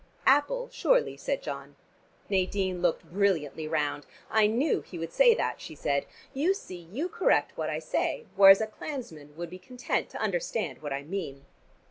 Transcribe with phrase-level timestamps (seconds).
[0.25, 1.75] "Apple, surely," said John.
[2.27, 4.07] Nadine looked brilliantly round.
[4.31, 6.07] "I knew he would say that," she said.
[6.33, 10.81] "You see you correct what I say, whereas a clansman would be content to understand
[10.81, 11.45] what I mean."